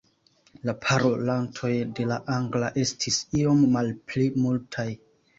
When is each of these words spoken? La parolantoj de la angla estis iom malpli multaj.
La 0.67 0.73
parolantoj 0.85 1.69
de 1.99 2.05
la 2.11 2.17
angla 2.35 2.69
estis 2.83 3.19
iom 3.41 3.61
malpli 3.75 4.25
multaj. 4.47 4.87